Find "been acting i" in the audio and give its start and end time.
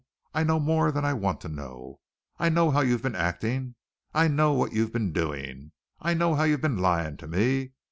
3.03-4.27